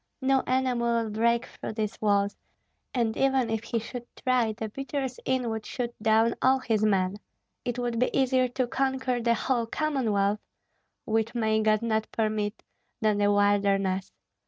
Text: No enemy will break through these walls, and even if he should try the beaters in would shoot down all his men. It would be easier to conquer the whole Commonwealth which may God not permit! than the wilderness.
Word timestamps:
No 0.21 0.41
enemy 0.47 0.81
will 0.81 1.11
break 1.11 1.45
through 1.45 1.73
these 1.73 2.01
walls, 2.01 2.35
and 2.91 3.15
even 3.15 3.51
if 3.51 3.65
he 3.65 3.77
should 3.77 4.07
try 4.15 4.51
the 4.51 4.67
beaters 4.67 5.19
in 5.25 5.47
would 5.51 5.63
shoot 5.63 5.93
down 6.01 6.33
all 6.41 6.57
his 6.57 6.83
men. 6.83 7.17
It 7.65 7.77
would 7.77 7.99
be 7.99 8.09
easier 8.17 8.47
to 8.47 8.65
conquer 8.65 9.21
the 9.21 9.35
whole 9.35 9.67
Commonwealth 9.67 10.39
which 11.05 11.35
may 11.35 11.61
God 11.61 11.83
not 11.83 12.09
permit! 12.11 12.63
than 12.99 13.19
the 13.19 13.31
wilderness. 13.31 14.11